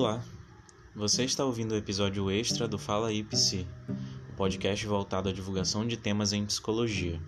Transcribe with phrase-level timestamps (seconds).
[0.00, 0.22] Olá,
[0.94, 5.84] você está ouvindo o episódio extra do Fala IPC, o um podcast voltado à divulgação
[5.84, 7.20] de temas em psicologia.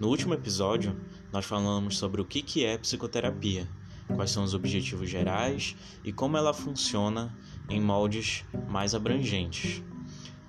[0.00, 0.98] No último episódio,
[1.30, 3.68] nós falamos sobre o que é psicoterapia,
[4.14, 7.36] quais são os objetivos gerais e como ela funciona
[7.68, 9.82] em moldes mais abrangentes.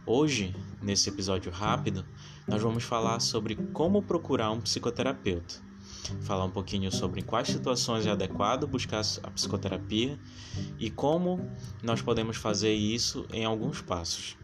[0.06, 2.06] Hoje, nesse episódio rápido,
[2.48, 5.56] nós vamos falar sobre como procurar um psicoterapeuta
[6.22, 10.20] falar um pouquinho sobre quais situações é adequado buscar a psicoterapia
[10.80, 11.40] e como
[11.82, 14.38] nós podemos fazer isso em alguns passos.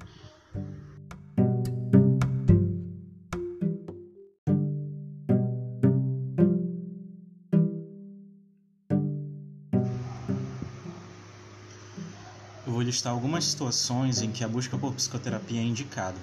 [12.66, 16.18] Eu vou listar algumas situações em que a busca por psicoterapia é indicada.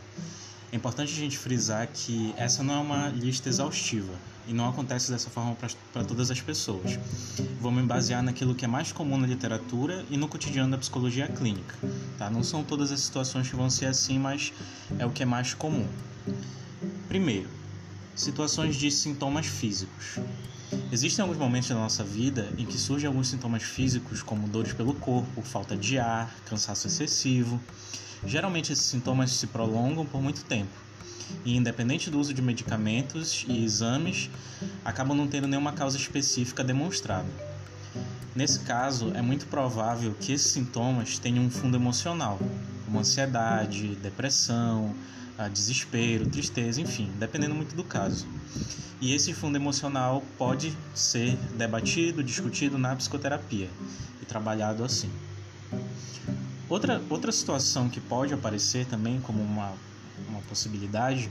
[0.72, 4.14] É importante a gente frisar que essa não é uma lista exaustiva
[4.48, 5.56] e não acontece dessa forma
[5.92, 6.98] para todas as pessoas.
[7.60, 11.28] Vou me basear naquilo que é mais comum na literatura e no cotidiano da psicologia
[11.28, 11.76] clínica.
[12.16, 12.30] Tá?
[12.30, 14.52] Não são todas as situações que vão ser assim, mas
[14.98, 15.86] é o que é mais comum.
[17.06, 17.48] Primeiro,
[18.16, 20.18] situações de sintomas físicos.
[20.90, 24.94] Existem alguns momentos da nossa vida em que surgem alguns sintomas físicos, como dores pelo
[24.94, 27.60] corpo, falta de ar, cansaço excessivo
[28.26, 30.70] Geralmente esses sintomas se prolongam por muito tempo
[31.44, 34.30] e, independente do uso de medicamentos e exames,
[34.84, 37.28] acabam não tendo nenhuma causa específica demonstrada.
[38.34, 42.38] Nesse caso, é muito provável que esses sintomas tenham um fundo emocional,
[42.84, 44.94] como ansiedade, depressão,
[45.36, 48.26] ah, desespero, tristeza, enfim, dependendo muito do caso.
[49.00, 53.70] E esse fundo emocional pode ser debatido, discutido na psicoterapia
[54.20, 55.10] e trabalhado assim.
[56.68, 59.74] Outra, outra situação que pode aparecer também como uma,
[60.28, 61.30] uma possibilidade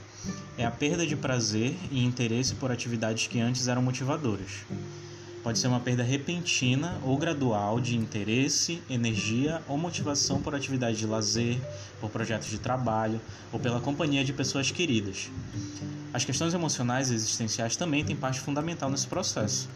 [0.57, 4.65] é a perda de prazer e interesse por atividades que antes eram motivadoras.
[5.43, 11.05] Pode ser uma perda repentina ou gradual de interesse, energia ou motivação por atividades de
[11.05, 11.57] lazer,
[12.01, 13.21] por projetos de trabalho
[13.51, 15.29] ou pela companhia de pessoas queridas.
[16.13, 19.69] As questões emocionais e existenciais também têm parte fundamental nesse processo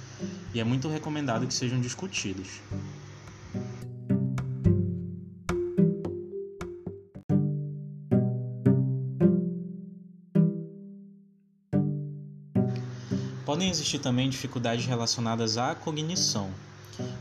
[0.53, 2.47] e é muito recomendado que sejam discutidas.
[13.51, 16.49] Podem existir também dificuldades relacionadas à cognição.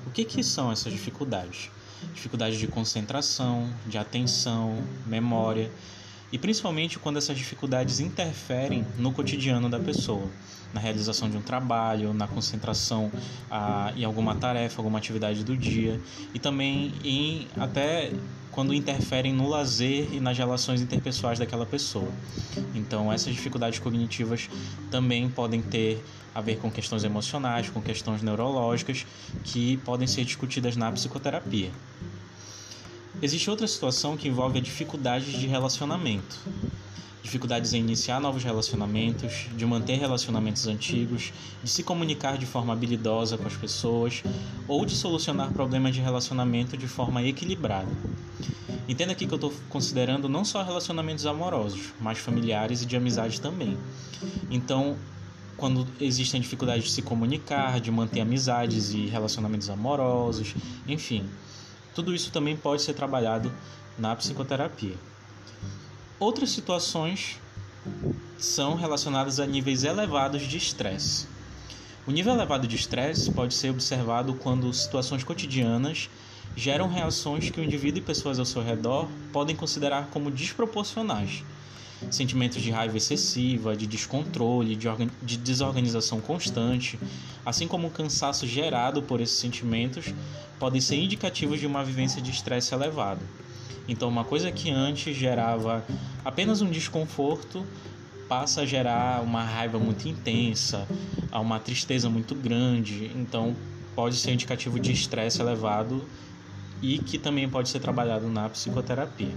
[0.06, 1.72] O que, que são essas dificuldades?
[2.14, 5.72] Dificuldades de concentração, de atenção, memória
[6.32, 10.30] e principalmente quando essas dificuldades interferem no cotidiano da pessoa,
[10.72, 13.10] na realização de um trabalho, na concentração
[13.50, 16.00] ah, em alguma tarefa, alguma atividade do dia
[16.32, 18.12] e também em até
[18.50, 22.12] quando interferem no lazer e nas relações interpessoais daquela pessoa.
[22.74, 24.48] Então, essas dificuldades cognitivas
[24.90, 26.04] também podem ter
[26.34, 29.06] a ver com questões emocionais, com questões neurológicas,
[29.44, 31.70] que podem ser discutidas na psicoterapia.
[33.22, 36.38] Existe outra situação que envolve a dificuldade de relacionamento
[37.30, 41.32] dificuldades em iniciar novos relacionamentos, de manter relacionamentos antigos,
[41.62, 44.22] de se comunicar de forma habilidosa com as pessoas
[44.66, 47.90] ou de solucionar problemas de relacionamento de forma equilibrada.
[48.88, 53.40] Entenda aqui que eu estou considerando não só relacionamentos amorosos, mas familiares e de amizade
[53.40, 53.78] também.
[54.50, 54.96] Então,
[55.56, 60.54] quando existem dificuldades de se comunicar, de manter amizades e relacionamentos amorosos,
[60.88, 61.28] enfim,
[61.94, 63.52] tudo isso também pode ser trabalhado
[63.98, 64.96] na psicoterapia.
[66.18, 67.38] Outras situações
[68.38, 71.26] são relacionadas a níveis elevados de estresse.
[72.06, 76.08] O nível elevado de estresse pode ser observado quando situações cotidianas
[76.56, 81.44] geram reações que o indivíduo e pessoas ao seu redor podem considerar como desproporcionais.
[82.10, 84.88] Sentimentos de raiva excessiva, de descontrole, de,
[85.22, 86.98] de desorganização constante,
[87.44, 90.14] assim como o cansaço gerado por esses sentimentos,
[90.58, 93.24] podem ser indicativos de uma vivência de estresse elevado.
[93.88, 95.84] Então, uma coisa que antes gerava
[96.24, 97.66] apenas um desconforto
[98.28, 100.86] passa a gerar uma raiva muito intensa,
[101.32, 103.10] uma tristeza muito grande.
[103.16, 103.56] Então,
[103.94, 106.06] pode ser indicativo de estresse elevado
[106.80, 109.34] e que também pode ser trabalhado na psicoterapia.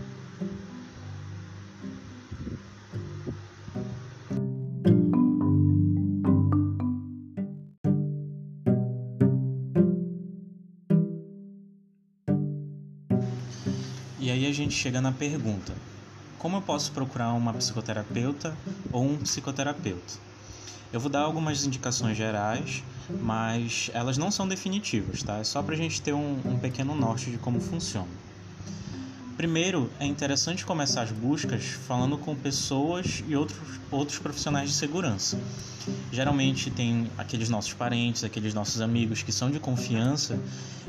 [14.23, 15.73] E aí a gente chega na pergunta:
[16.39, 18.55] como eu posso procurar uma psicoterapeuta
[18.89, 20.13] ou um psicoterapeuta?
[20.93, 22.85] Eu vou dar algumas indicações gerais,
[23.19, 25.39] mas elas não são definitivas, tá?
[25.39, 28.07] É só para a gente ter um, um pequeno norte de como funciona.
[29.35, 35.37] Primeiro, é interessante começar as buscas falando com pessoas e outros, outros profissionais de segurança.
[36.13, 40.39] Geralmente tem aqueles nossos parentes, aqueles nossos amigos que são de confiança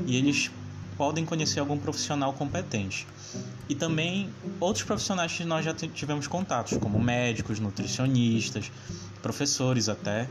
[0.05, 0.49] e eles
[0.97, 3.07] podem conhecer algum profissional competente.
[3.67, 8.71] E também outros profissionais que nós já tivemos contatos, como médicos, nutricionistas,
[9.21, 10.27] professores até,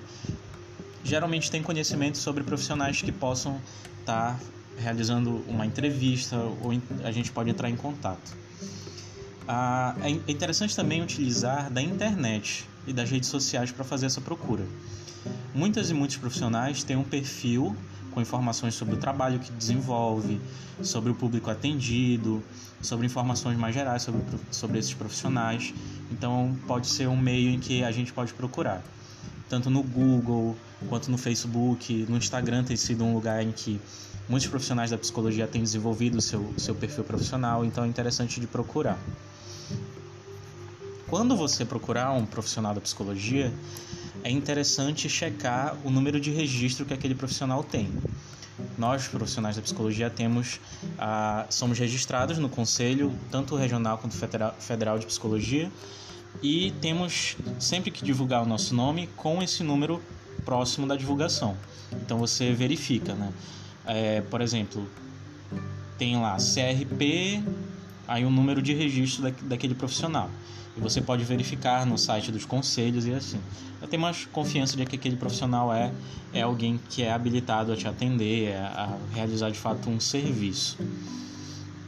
[1.02, 3.61] geralmente têm conhecimento sobre profissionais que possam
[4.00, 4.40] estar tá
[4.78, 6.72] realizando uma entrevista ou
[7.02, 8.32] a gente pode entrar em contato.
[9.46, 14.64] Ah, é interessante também utilizar da internet e das redes sociais para fazer essa procura.
[15.55, 17.76] Muitas e muitos profissionais têm um perfil
[18.14, 20.40] com informações sobre o trabalho que desenvolve,
[20.82, 22.43] sobre o público atendido,
[22.81, 25.75] sobre informações mais gerais sobre, sobre esses profissionais.
[26.11, 28.82] Então, pode ser um meio em que a gente pode procurar.
[29.49, 30.56] Tanto no Google,
[30.88, 33.81] quanto no Facebook, no Instagram tem sido um lugar em que
[34.28, 38.99] muitos profissionais da psicologia têm desenvolvido seu, seu perfil profissional, então é interessante de procurar.
[41.06, 43.52] Quando você procurar um profissional da psicologia,
[44.25, 47.91] é interessante checar o número de registro que aquele profissional tem.
[48.79, 50.59] Nós, profissionais da psicologia, temos,
[50.99, 54.17] ah, somos registrados no Conselho, tanto regional quanto
[54.59, 55.71] federal de psicologia,
[56.43, 60.03] e temos sempre que divulgar o nosso nome com esse número
[60.44, 61.56] próximo da divulgação.
[61.93, 63.32] Então você verifica, né?
[63.87, 64.88] É, por exemplo,
[65.99, 67.43] tem lá CRP,
[68.09, 70.31] aí o número de registro da, daquele profissional.
[70.76, 73.41] E você pode verificar no site dos conselhos e assim.
[73.81, 75.93] Eu tenho mais confiança de que aquele profissional é,
[76.32, 80.79] é alguém que é habilitado a te atender, é, a realizar de fato um serviço.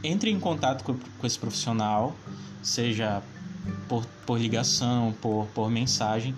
[0.04, 2.14] Entre em contato com, com esse profissional,
[2.62, 3.22] seja
[3.88, 6.34] por, por ligação, por, por mensagem,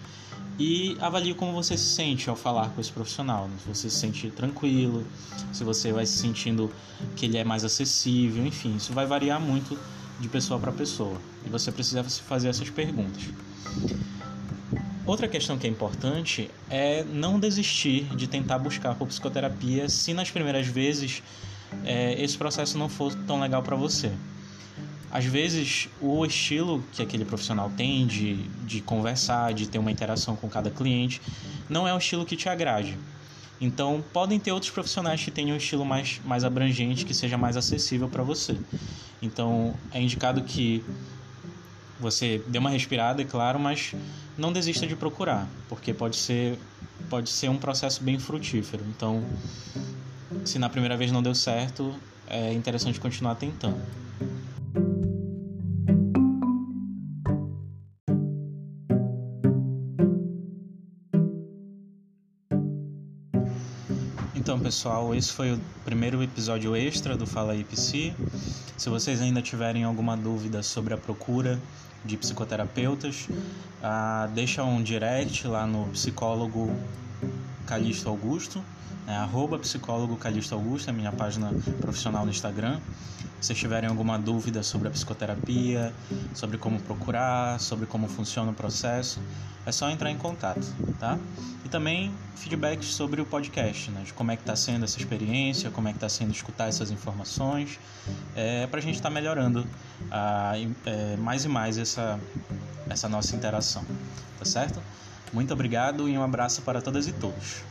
[0.58, 3.48] e avalie como você se sente ao falar com esse profissional.
[3.62, 5.06] Se você se sente tranquilo,
[5.52, 6.70] se você vai se sentindo
[7.14, 9.78] que ele é mais acessível, enfim, isso vai variar muito
[10.18, 11.16] de pessoa para pessoa.
[11.44, 13.22] E você precisa se fazer essas perguntas.
[15.06, 20.30] Outra questão que é importante é não desistir de tentar buscar por psicoterapia se nas
[20.30, 21.22] primeiras vezes
[21.84, 24.12] é, esse processo não for tão legal para você.
[25.10, 28.34] Às vezes, o estilo que aquele profissional tem de,
[28.66, 31.22] de conversar, de ter uma interação com cada cliente,
[31.68, 32.98] não é um estilo que te agrade.
[33.58, 37.56] Então, podem ter outros profissionais que tenham um estilo mais, mais abrangente, que seja mais
[37.56, 38.56] acessível para você.
[39.22, 40.84] Então, é indicado que
[41.98, 43.94] você dê uma respirada, é claro, mas
[44.36, 46.58] não desista de procurar, porque pode ser,
[47.10, 48.84] pode ser um processo bem frutífero.
[48.88, 49.24] Então,
[50.44, 51.94] se na primeira vez não deu certo,
[52.28, 53.80] é interessante continuar tentando.
[64.48, 68.14] Então, pessoal, esse foi o primeiro episódio extra do Fala Psi.
[68.78, 71.60] Se vocês ainda tiverem alguma dúvida sobre a procura
[72.08, 73.28] de psicoterapeutas,
[73.82, 76.74] ah, deixa um direct lá no psicólogo
[77.66, 78.64] Calixto Augusto
[79.08, 81.50] é arroba psicólogo Calixto Augusto, é minha página
[81.80, 82.78] profissional no Instagram.
[83.40, 85.94] Se vocês tiverem alguma dúvida sobre a psicoterapia,
[86.34, 89.18] sobre como procurar, sobre como funciona o processo,
[89.64, 90.66] é só entrar em contato,
[90.98, 91.18] tá?
[91.64, 94.02] E também feedbacks sobre o podcast, né?
[94.04, 96.90] De como é que está sendo essa experiência, como é que está sendo escutar essas
[96.90, 97.78] informações,
[98.36, 99.66] é, para a gente estar tá melhorando
[100.10, 100.52] a,
[100.84, 102.20] é, mais e mais essa,
[102.90, 103.84] essa nossa interação,
[104.38, 104.82] tá certo?
[105.32, 107.62] Muito obrigado e um abraço para todas e todos.